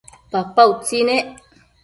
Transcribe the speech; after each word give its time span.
papa 0.31 0.61
utsi 0.71 0.97
nec 1.07 1.25